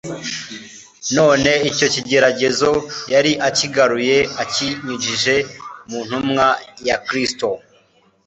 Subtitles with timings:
[1.17, 2.71] None icyo kigeragezo
[3.13, 5.35] yari akigaruye akinyujije
[5.89, 6.47] mu ntumwa
[6.87, 7.49] ya Kristo.